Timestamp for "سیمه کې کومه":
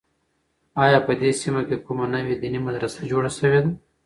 1.41-2.05